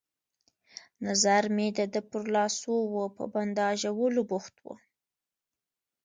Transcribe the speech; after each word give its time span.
نظر 1.05 1.43
مې 1.55 1.67
د 1.77 1.79
ده 1.93 2.01
پر 2.09 2.23
لاسو 2.35 2.73
وو، 2.91 3.05
په 3.17 3.23
بنداژولو 3.33 4.21
بوخت 4.29 4.55
وو. 4.63 4.73